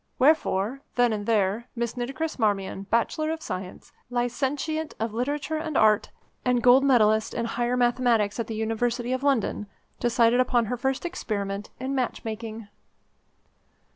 [0.17, 6.09] Wherefore, then and there, Miss Nitocris Marmion, Bachelor of Science, Licentiate of Literature and Art,
[6.43, 9.67] and Gold Medallist in Higher Mathematics at the University of London,
[9.99, 12.67] decided upon her first experiment in match making.